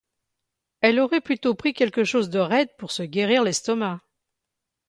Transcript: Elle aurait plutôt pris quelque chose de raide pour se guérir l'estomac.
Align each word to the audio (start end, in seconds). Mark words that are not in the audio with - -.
Elle 0.79 0.99
aurait 0.99 1.21
plutôt 1.21 1.53
pris 1.53 1.75
quelque 1.75 2.03
chose 2.03 2.31
de 2.31 2.39
raide 2.39 2.69
pour 2.79 2.89
se 2.89 3.03
guérir 3.03 3.43
l'estomac. 3.43 4.01